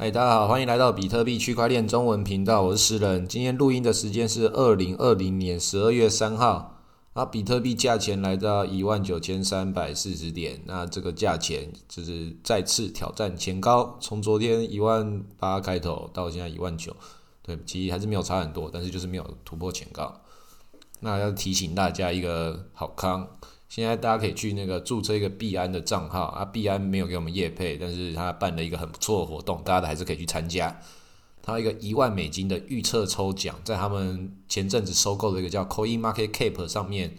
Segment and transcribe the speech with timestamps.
[0.00, 3.28] 嗨，大家好，欢迎来到比特币区块链中文频道，我是诗人。
[3.28, 6.80] 今天录音的时间是二零二零年十二月三号。
[7.12, 16.96] 啊，比特币价钱来到一万九千三百四十点，那这个价钱就是再次挑战前高，从昨天一万八开头到现在一万九，
[17.42, 20.22] 对，其实还是没有差很多，但是就是没有突破前高。
[21.00, 23.28] 那要提醒大家一个好康。
[23.70, 30.76] 现在大家可以去那个注册一个币安的账号啊，币安没有给我们业配，但是他办了一个很不错的活动，大家还是可以去参加。
[31.40, 37.16] 他一个一万美金的预测抽奖，在他们前阵子收购的一个叫 Coin Market Cap 上面，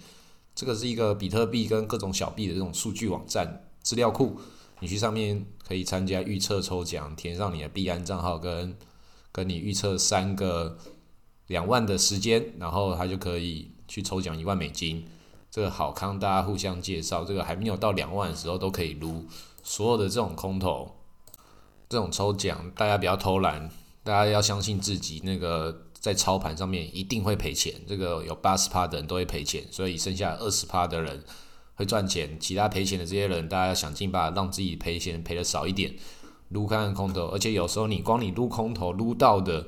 [0.54, 4.38] 这个是一个比特币跟各种小币的这种数据网站资料库，
[4.82, 8.76] 你去上面可以参加预测抽奖，填上你的币安账号跟
[9.32, 10.78] 跟你预测三个
[11.48, 15.06] 两万的时间，然后他就可以去抽奖一万美金。
[15.52, 17.26] 这个好康，大家互相介绍。
[17.26, 19.26] 这个还没有到两万的时候都可以撸，
[19.62, 20.96] 所有的这种空头，
[21.90, 23.70] 这种抽奖，大家不要偷懒，
[24.02, 25.22] 大家要相信自己。
[25.26, 31.22] 那个在操盘上面一定会赔钱，这个有八十趴的人都会赔钱，所以剩下二十趴的人
[31.76, 32.40] 会赚钱。
[32.40, 35.94] 其他赔钱的这些人，大家要想尽办法让自己赔钱赔的少一点，
[36.48, 37.26] 撸看看空头。
[37.26, 39.68] 而且有时候你光你撸空头撸到的，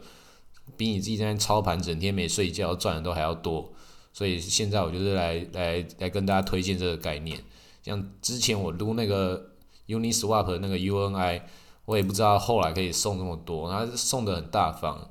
[0.77, 3.73] 比你自己在操盘整天没睡觉赚的都还要多。
[4.13, 7.43] 所以现在我就是来来来跟大家推荐这个概念，
[7.81, 9.49] 像之前我撸那个
[9.87, 11.41] Uniswap 那个 UNI，
[11.85, 15.09] 我也不知道后来可以送那么多，他送的很大方，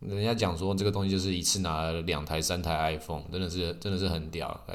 [0.00, 4.74] 人家讲说这个东西就是一次拿两台三台 iPhone，真的是真的是很屌，还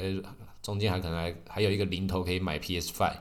[0.62, 3.14] 中间还可能还还有一个零头可以买 PS Five，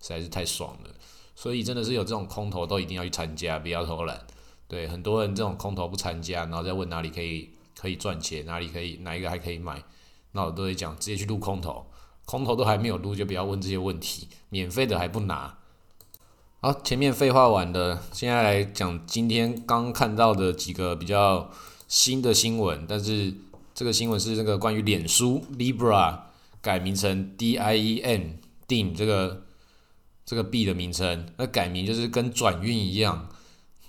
[0.00, 0.90] 实在是太爽了。
[1.36, 4.18] 所以真的是有这种空投都一定要去参加，不要偷懒。
[4.66, 7.50] 对，很多人这种空投不参加，然后再问哪里可以。
[7.80, 9.82] 可以赚钱，哪里可以，哪一个还可以买？
[10.32, 11.86] 那我都会讲，直接去撸空头，
[12.26, 15.56] 空头都还没有撸，就不要问这些问题，免费的还不拿。
[16.60, 21.50] 好，前面废话完的，现在来讲今天刚看到的几个比较
[21.88, 23.32] 新的新闻，但是
[23.74, 26.18] 这个新闻是这个关于脸书 Libra
[26.60, 28.38] 改名成 D I E N
[28.68, 29.44] d e n 这个
[30.26, 33.30] 这个币的名称，那改名就是跟转运一样。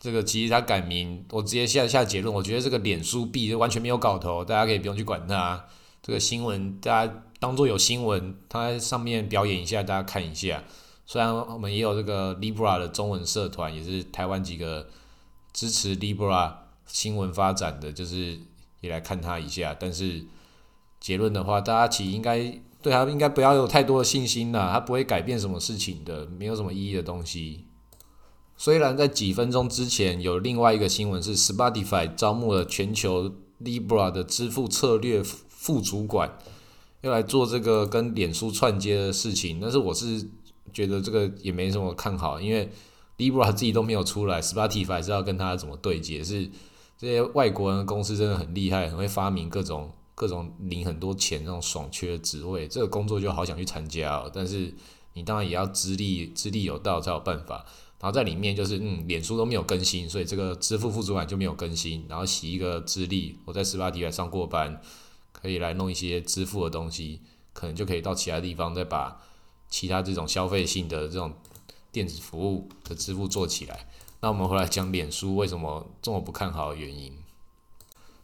[0.01, 5.63] 这个其实他改名，我直接下下结论，我觉得这个脸书币完全没有搞头，大家可以不用去管它。
[6.01, 10.63] 这个新闻大家当做有新闻，它上面表演一下，大家看一下。
[11.05, 14.87] 虽然我们也有这个 Libra 的中文社团，也是台湾几个
[15.53, 16.51] 支持 Libra
[16.87, 18.39] 新闻发展的，就是
[18.79, 19.77] 也来看它一下。
[19.79, 20.25] 但是
[20.99, 22.39] 结论的话，大家其实应该
[22.81, 27.65] 对它应该不要有太多的信心啦，它不会改变什么事情的，没有什么意义的东西。
[28.61, 36.37] 虽然在几分钟之前有另外一个新闻是 Spotify 招募了全球 Libra 的支付策略副主管，
[37.01, 40.29] 要来做这个跟脸书串接的事情，但是我是
[40.71, 42.69] 觉得这个也没什么看好，因为
[43.17, 46.23] Libra 自己都没有出来，Spotify 是要跟他怎么对接？
[46.23, 46.47] 是
[46.99, 54.71] 这些外国人的公司真的很厉害，很会发明各种各种领很多钱那种爽缺职位，这个工作就好想去参加哦，但是
[55.13, 57.65] 你当然也要资历资历有道才有办法。
[58.01, 62.03] 然后在里面就是，嗯，脸书都没有更新，所以这个支付副主管就没有更新。
[62.09, 64.81] 然后洗一个资历，我在十八题来上过班，
[65.31, 67.19] 可以来弄一些支付的东西，
[67.53, 69.21] 可能就可以到其他地方再把
[69.69, 71.31] 其他这种消费性的这种
[71.91, 73.87] 电子服务的支付做起来。
[74.21, 77.13] 那我们回来讲脸书为什么这么不看好的原因。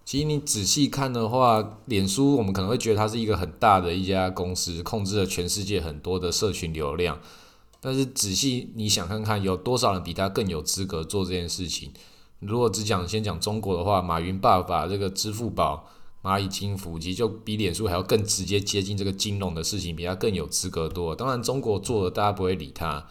[0.03, 7.19] 其实你仔细看的话，脸书我们可能会觉得它是一个很大的一家公司，控制了全世界很多的社群流量。
[7.79, 11.91] 但是仔细你想看看，有多少人比他更有资格做这件事情？
[12.39, 15.87] 如果只讲先讲中国的话，马云爸爸这个支付宝、
[16.21, 21.15] 蚂蚁金服，其实就比脸书还要更直接接近这个金融的事情，比他更有资格多。
[21.15, 23.07] 当然，中国做的大家不会理他，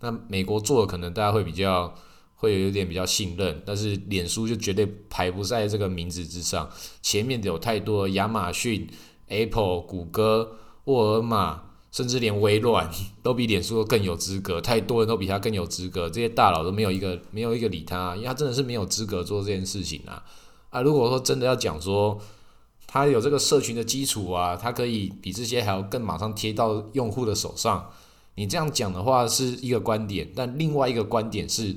[0.00, 1.94] 那美国做的可能大家会比较
[2.36, 6.70] 会有点比较信任，但是脸书就绝对排不在这个名字之上。
[7.02, 8.88] 前面有太多亚马逊、
[9.28, 11.62] Apple、谷歌、沃尔玛。
[11.94, 12.90] 甚至连微软
[13.22, 20.24] 都比脸书更有资格，太多人都比他更有资格，这些大佬都没有一个没有一个理他，因为他真的是没有资格做这件事情啊！
[20.70, 22.20] 啊，如果说真的要讲说
[22.88, 27.88] 他有这个社群的基础啊，他可以比这些还要更马上贴到用户的手上，
[28.34, 31.76] 你这样讲的话是一个观点，但另外一个观点是，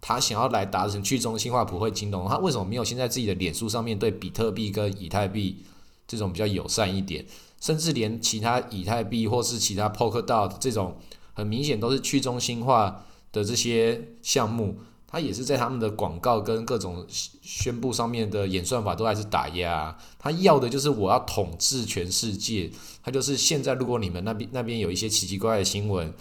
[0.00, 5.62] 他想要来达成去中心化普惠金融，他为什么没有先在自己的脸书上面对比特币跟以太币
[6.08, 7.26] 这种比较友善一点？
[7.64, 10.98] 甚至连其他以太币或是其他 Polkadot 这种
[11.32, 14.76] 很明显都是去中心化的这些项目，
[15.06, 19.96] 它也是在他们的广告跟各种宣布上面的演算法都还是打压。
[20.18, 22.70] 他要的就是我要统治全世界。
[23.02, 26.12] 他就是现在，如果你们那边那边有一些奇奇怪怪的新闻，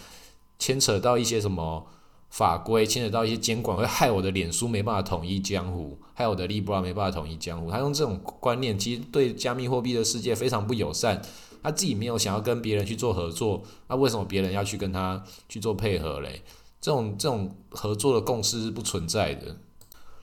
[0.57, 1.85] 牵扯到一些什么
[2.33, 7.69] 法规，牵扯到一些监管，会害我的脸书没办法统一江湖，害我的 Libra 没办法统一江湖。
[7.69, 11.21] 他用这种观念，其实对加密货币的世界非常不友善。
[11.61, 16.41] 他自己没有想要跟别人去做合作，那为什么别人要去跟他去做配合嘞？
[16.81, 19.55] 这种这种合作的共识是不存在的。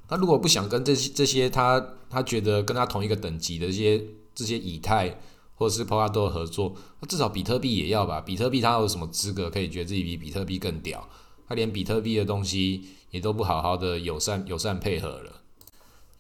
[0.09, 4.05] 那如果不想跟这些这些他他觉得跟他同一个等级的这些
[4.35, 5.17] 这些以太
[5.55, 8.21] 或者是 Polkadot 合作，那至少比特币也要吧？
[8.21, 11.09] 比特币他有什么资格可以觉得自己比比特币更屌？
[11.50, 15.32] 他连比特币的东西也都不好好的友善友善配合了。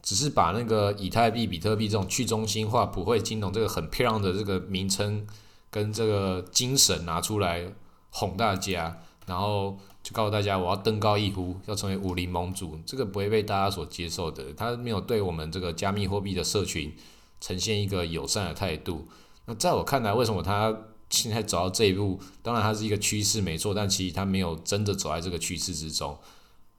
[0.02, 5.24] 只是把那个以太币、比特币这种去中心化、普惠金融这个很漂亮的这个名称
[5.70, 7.72] 跟这个精神拿出来
[8.10, 14.52] 哄大家，然后就告诉大家我要登高一呼，要成为武林盟主，这个不会被大家所接受的。
[14.54, 16.92] 他没有对我们这个加密货币的社群
[17.40, 19.06] 呈现一个友善的态度。
[19.44, 20.76] 那在我看来，为什么他
[21.10, 22.18] 现在走到这一步？
[22.42, 26.16] 当然，它是一个趋势没错，但其实他没有真的走在这个趋势之中，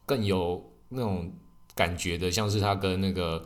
[0.05, 1.31] 更有那种。
[1.73, 3.43] 感觉的像是他跟那个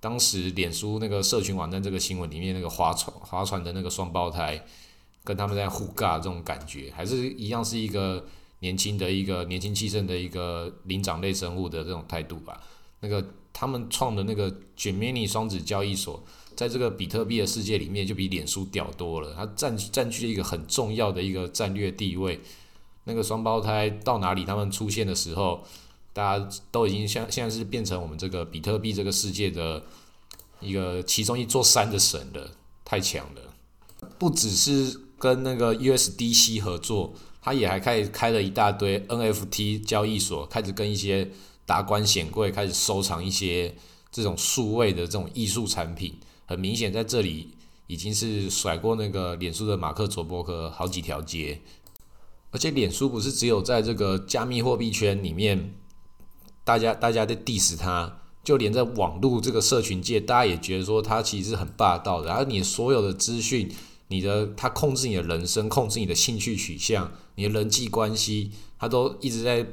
[0.00, 4.60] 当时脸书那个社群网站这个新闻里面那个划船划船的那个双胞胎，
[5.22, 8.26] 跟他们在互尬这种感觉，还是一样是一个
[8.58, 12.60] 年轻的一个年轻气盛的一个灵长类生物的这种态度吧。
[12.98, 16.22] 那个他们创的那个 Gemini 双子交易所，
[16.56, 22.40] 在这个比特币的世界里面就比脸书屌多了，它占占据了一个很重要的一个战略地位。
[23.04, 25.64] 那个双胞胎到哪里，他们出现的时候。
[26.12, 29.80] 大家都已经现现在是变成我们这个比特币这个世界的
[30.58, 32.50] 一个其中一座山的神了，
[32.84, 33.54] 太强了。
[34.18, 41.30] 不只是跟那个 USDC 合作，他也还开开了一大堆 NFT 交易所，开始跟一些
[41.70, 43.72] 达官显贵开始收藏一些
[44.10, 46.12] 这种数位的这种艺术产品。
[46.44, 47.50] 很明显，在这里
[47.86, 51.60] 已经是甩过那个脸书的马克·佐伯克好几条街。
[52.50, 55.72] 而且，脸书不是只有在这个加密货币圈里面。
[56.64, 62.26] 大家大家在 diss 他，就连在网络这个社群界，大家也觉得说他其实是很霸道的。
[62.26, 63.70] 然后你所有的资讯，
[64.08, 69.64] 你的他控制你的人生，控制你的兴趣取向，你的人际关系，他都一直在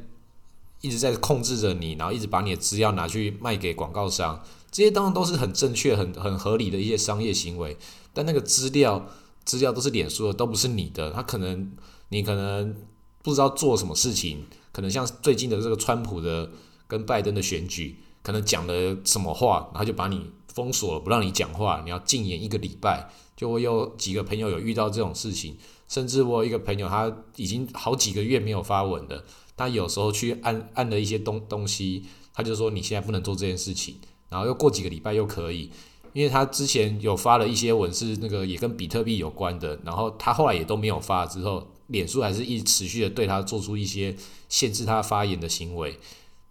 [0.81, 4.44] 一直在控制着你，然后一直把你的资料拿去卖给广告商。
[4.71, 7.77] 这些当然都是很正确、很很合理的一些商业行为。
[8.13, 9.07] 但那个资料
[9.45, 11.12] 资料都是脸书的，都不是你的。
[11.12, 11.71] 他可能
[12.09, 12.75] 你可能
[13.24, 16.50] 不知道做什么事情，可能像最近的这个川普的。
[16.89, 23.09] 跟拜登的选举可能讲了什么话，然后就把你封锁了，不让你讲话，你要禁言一个礼拜。
[23.35, 25.57] 就我有几个朋友有遇到这种事情，
[25.89, 29.25] 甚至我一个朋友他已经好几个月没有发文了，
[29.57, 33.95] 他有时候去按按了一些东东西，他就说你现在不能做这件事情，
[34.30, 35.71] 然后又过几个礼拜又可以，
[36.13, 44.15] 因为他之前有发了一些文是那个也跟比特币有关的，然后他后来也都没有发，之后脸书还是一持续的对他做出一些
[44.48, 46.00] 限制他发言的行为。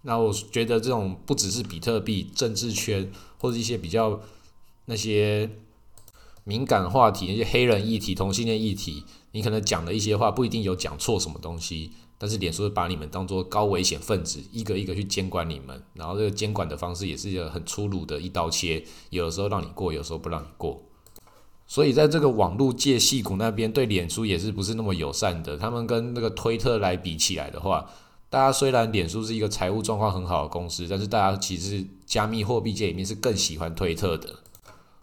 [0.02, 4.20] 那我觉得这种不只是比特币政治圈或者一些比较
[4.84, 5.50] 那些
[6.44, 20.82] 敏感话题，那些黑人议题、同性恋议题，你可能讲的一些话不一定有讲错什么东西，但是脸书把你们当做高危险分子，一个一个去监管你们，然后这个监管的方式也是一个很粗鲁的一刀切，有的时候让你过，有时候不让你过。
[21.66, 27.90] 所以在这个网络界，戏骨那边对脸书也是不是那么友善的，他们跟那个推特来比起来的话。
[28.28, 34.28] 大家虽然脸书是一个财务状况很好的公司，但是大家其实加密货币界里面是更喜欢推特的。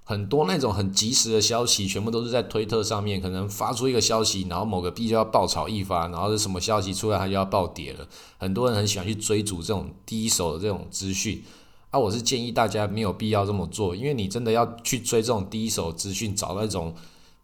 [0.03, 8.07] 很多那种很及时的消息，全部都是在推特上面，可能发出一个消息，然后某个币就要爆炒一发，然后是什么消息出来，它就要暴跌了。
[8.37, 11.43] 很多人很喜欢去追逐这种第一手的这种资讯。
[11.89, 16.93] 啊，我是建议大家没有必要这么做，因为你真的要去追这种第一手资讯，找那种。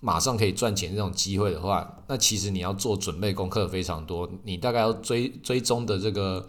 [0.02, 4.30] 马上可以赚钱这种机会的话，那其实你要做准备功课非常多。
[4.46, 6.48] 你大概要追追踪的这个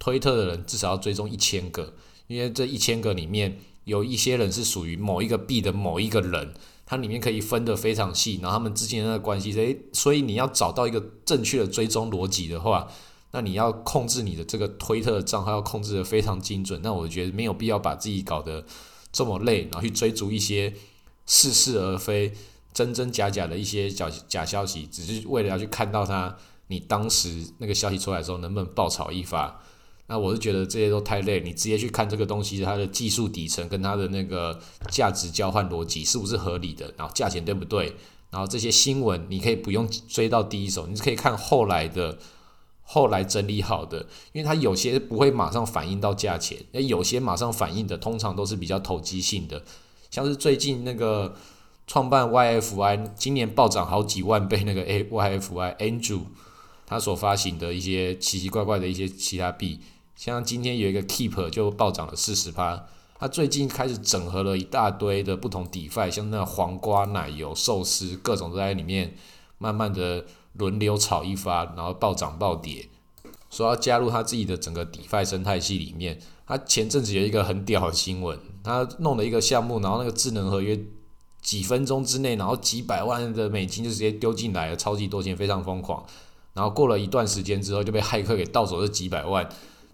[0.00, 1.92] 推特的人至少要追踪一千个，
[2.26, 3.56] 因为这一千个里面
[3.88, 6.54] 有一些人是属于某一个币的某一个人，
[6.86, 12.86] 它里面可以分得非常细，然后他们之间的关系，诶，所以你要找到一个正确的追踪逻辑的话，
[13.32, 16.80] 那你要控制你的这个推特账号要控制的非常精准。
[16.82, 18.64] 那我觉得没有必要把自己搞得
[19.10, 20.74] 这么累，然后去追逐一些
[21.26, 22.32] 似是而非。
[22.74, 26.36] 真真假假的一些假假消息，只是为了要去看到它，
[26.68, 29.60] 你当时那个消息出来的时候能不能爆炒一发？
[30.08, 34.58] 那我是觉得这些都太累，你直接去看这个东西它的技术底层跟它的那个
[34.90, 37.94] 价值交换逻辑是不是合理的，然后价钱对不对？
[38.30, 42.18] 然后这些新闻你可以不用追到第一手，你可以看后来的
[42.82, 49.62] 后来整理好的，因为它有些不会马上反映到价钱，那有些马上反映的通常都是比较投机性的，
[50.10, 51.34] 像是最近那个。
[51.90, 56.20] 创办 YFI 今年暴涨好几万倍，那个 A YFI Andrew
[56.84, 59.80] 它所发行的一些奇奇怪怪的一些其他币，
[60.18, 62.86] 像今天有一个 Keep 就暴涨了四十趴。
[63.20, 69.14] 它最近开始整合了一大堆的不同 DeFi，像那黄瓜、奶油、寿司，各种都在里面，
[69.58, 72.88] 慢慢的轮流炒一发，然后暴涨暴跌。
[73.48, 80.80] 说要加入他自己的整个 DeFi 生态系里面，他前阵子有一个很屌的新闻，他弄了一个项目，然后那个智能合约
[81.40, 86.04] 几分钟之内，然后几百万的美金就直接丢进来了，超级多钱，非常疯狂。
[86.54, 89.48] 然后过了一段时间之后，就被骇客给盗走这几百万，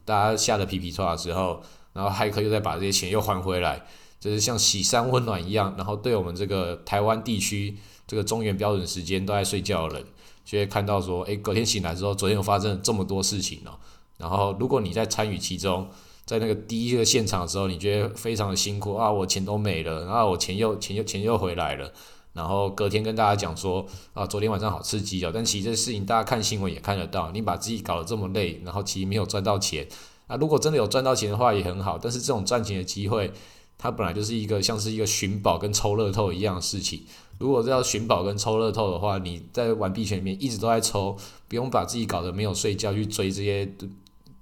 [0.05, 1.63] 大家吓得皮皮抽的时候。
[1.95, 3.81] 然后骇客又再把这些钱又还回来，
[4.19, 5.73] 就是像喜山温暖一样。
[5.77, 10.05] 然后对我们这个台湾地区这个中原标准时间都在睡觉的人，
[10.45, 13.79] 就会看到说，诶，隔天醒来之后，昨天又发生这么多事情哦。
[14.19, 15.89] 然后如果你在参与其中，
[16.25, 21.93] 在那个第一个现场的时候，你觉得非常的辛苦啊，我钱都没了，然后我钱又钱又钱又回来了。
[22.35, 25.31] 然后隔天跟大家讲说，啊，昨天晚上好刺激哦。
[25.33, 29.87] 但其实这事情大家看新闻也看得到，你把自己搞得这么累，然后其实没有赚到钱。
[30.27, 33.33] 啊，如果真的有赚到钱的话也很好，但是这种赚钱的机会，
[33.79, 37.03] 它本来就是一个像是一个寻宝跟抽乐透一样的事情。
[37.39, 43.71] 如果要寻宝跟抽乐透的话，你在玩币圈里面一直都在抽，不用把自己搞得没有睡觉去追这些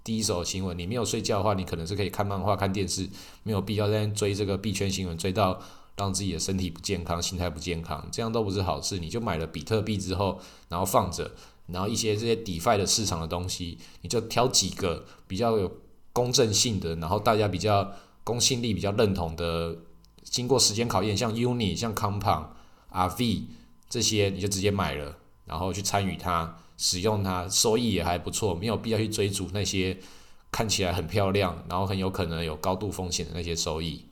[0.04, 0.78] 第一手新闻。
[0.78, 3.08] 你没有睡觉的话，你可能是可以看漫画、看电视，
[3.42, 5.58] 没有必要在追这个币圈新闻，追到
[5.96, 8.98] 让自己的身体不健康、心态不健康，这样都不是好事。
[8.98, 11.30] 你就买了比特币之后，然后放着。
[11.68, 15.70] 然后一些这些 DeFi 的市场的东西，你就挑几个比较有
[16.12, 17.92] 公正性的，然后大家比较
[18.24, 19.76] 公信力比较认同的，
[20.24, 22.46] 经过时间考验，像 Uni、像 Compound、
[22.90, 23.42] RV
[23.88, 29.96] 这些，你就直接买了，然后去参与它，使用它，收益也还不错，没有必要去追逐那些
[30.50, 34.04] 看起来很漂亮，然后很有可能有高度风险的那些收益。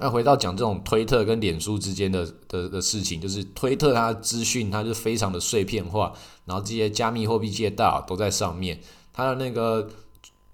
[0.00, 6.12] 那回到讲这种推特跟脸书之间的的的事情，就是推特它资讯它就非常的碎片化，
[6.44, 8.80] 然后这些加密货币界大都在上面，
[9.12, 9.90] 它的那个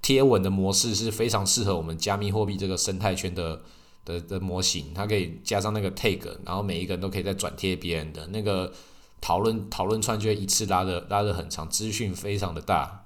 [0.00, 3.60] 贴文的模式是非常适合我们加密货币这个生态圈的
[4.04, 8.72] 的的模型，它可以加上那个 tag，然后每一个人都可以再转贴别人的那个
[9.20, 13.03] 讨论讨论串，就会一次拉的拉的很长，资讯非常的大。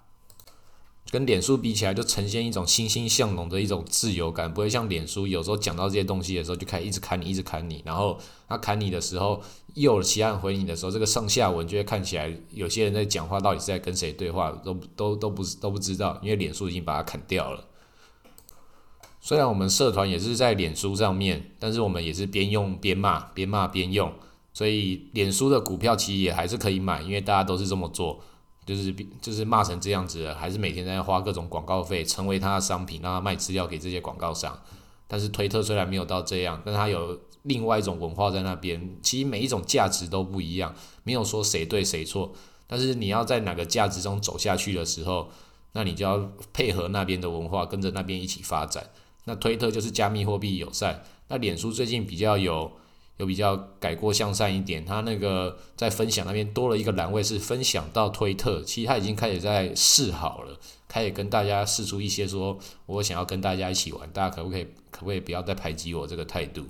[1.11, 9.41] 跟脸书比起来，就呈现一种欣欣向荣的一种自由感，不会像脸书有时候讲到这些东西的时候，就开始一直砍你，一直砍你，然后他砍你的时候，
[9.73, 17.65] 又有其他人回你的时候，这个上下文就会看起来有些人在讲话，到底是在跟谁对话，都都都不都不知道，因为脸书已经把它砍掉了。
[19.21, 24.13] 虽然我们社团也是在脸书上面，但是我们也是边用边骂，边骂边用，
[24.53, 28.21] 所以脸书的股票其实也还是可以买，因为大家都是这么做。
[28.75, 34.61] 就是就是骂成这样子，还是每天在花各种广告费，成为他的商品，让他卖资料给这些广告商。
[35.07, 38.99] 但是推特虽然没有到这样，但他有另外一种文化在那边。
[39.03, 42.35] 其实每一种价值都不一样，没有说谁对谁错。
[42.67, 45.31] 但是你要在哪个价值中走下去的时候，
[45.73, 48.91] 那你就要配合那边的文化，跟着那边一起发展。
[49.25, 52.71] 那推特就是加密货币友善，那脸书最近比较有。
[53.19, 60.57] 有比较改过向善一点，他那个在分享那边多了一个栏位是分享到推特，其实他已经开始在试好了，
[60.87, 62.57] 开始跟大家试出一些说，
[62.87, 66.63] 我想要跟大家一起玩，大家可不可以可不可以不要再排挤我这个态度？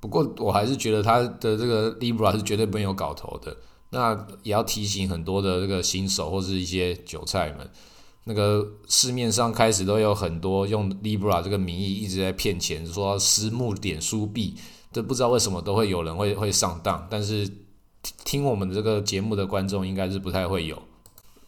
[0.00, 3.54] 不过我还是觉得他的这个 Libra 是绝对没有搞头的，
[3.90, 7.70] 那也要提醒很多的这个新手或是一些韭菜们，
[8.24, 14.56] 那个市面上开始都有很多用 Libra 这个名义一直在骗钱，说私募点书币。
[14.94, 17.46] 这不知道为什么都会有人会会上当，但是
[18.24, 20.80] 听我们这个节目的观众应该是不太会有。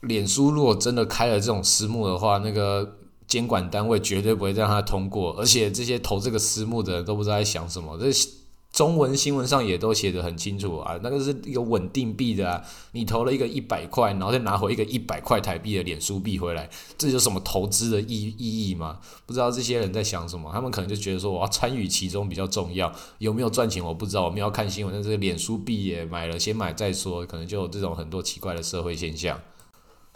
[0.03, 7.97] 脸书如果真的开了这种私募的话，那个监管单位绝对不会让他通过，而且这些投这个私募的人都不知道在想什么。
[7.99, 8.07] 这。
[8.77, 16.69] 中文新闻上也都写的很清楚啊，那个是一个稳定币的啊，你投了一个一百块，然后再拿回一个一百块台币的脸书币回来，
[16.99, 18.99] 这有什么投资的意意义吗？
[19.25, 29.41] 不知道这些人在想什么，他们可能就觉得说我要参与其中比较重要，有没有赚钱我不知道，我们要看新闻，但是脸书币也买了，先买再说，可能就有这种很多奇怪的社会现象。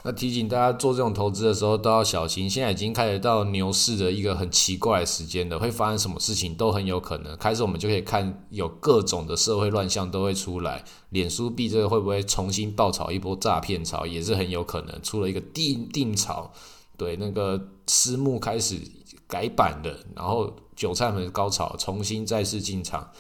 [0.02, 2.49] 那提醒大家做这种投资的时候都要小心。
[2.49, 7.37] 现在已经开始到牛市的一个很奇怪的时间了，会发生什么事情都很有可能。
[7.37, 10.83] 开始我们就可以看有各种的社会乱象都会出来。
[11.11, 15.02] 脸书币这个会不会重新爆炒一波诈骗潮，也是很有可能。
[15.02, 16.50] 出了一个定定潮，
[16.97, 18.80] 对那个私募开始
[19.26, 23.11] 改版的，然后韭菜们高潮重新再次进场，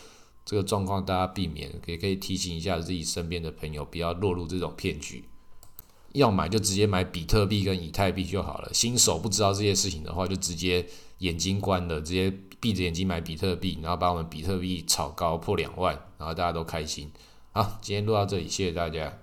[0.46, 5.24] 这个状况大家避免，也可以提醒一下自己身边的朋友，不要落入这种骗局。
[6.12, 8.70] 要买就直接买比特币跟以太币就好了。
[8.72, 10.84] 新手不知道这些事情的话，就直接
[11.18, 17.10] 眼睛关了，直接闭着眼睛买比特币，然后把我们比特币炒高破两万，然后大家都开心。
[17.52, 19.18] 好，今天录到这里，谢谢大家。